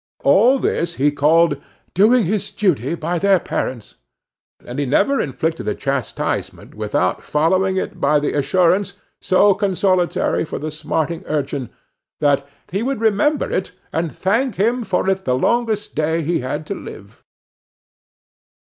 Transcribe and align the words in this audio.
All 0.23 0.57
this 0.57 0.95
he 0.95 1.11
called 1.11 1.61
"doing 1.93 2.25
his 2.25 2.49
duty 2.49 2.95
by 2.95 3.19
their 3.19 3.39
parents;" 3.39 3.97
and 4.65 4.79
he 4.79 4.85
never 4.87 5.21
inflicted 5.21 5.67
a 5.67 5.75
chastisement 5.75 6.73
without 6.73 7.21
following 7.21 7.77
it 7.77 8.01
by 8.01 8.19
the 8.19 8.33
assurance, 8.33 8.95
so 9.21 9.53
consolatory 9.53 10.43
to 10.45 10.57
the 10.57 10.71
smarting 10.71 11.23
urchin, 11.27 11.69
that 12.19 12.47
"he 12.71 12.81
would 12.81 12.99
remember 12.99 13.51
it 13.51 13.73
and 13.93 14.11
thank 14.11 14.55
him 14.55 14.83
for 14.83 15.07
it 15.07 15.23
the 15.23 15.35
longest 15.37 15.93
day 15.93 16.23
he 16.23 16.39
had 16.39 16.65
to 16.65 16.73
live." 16.73 17.23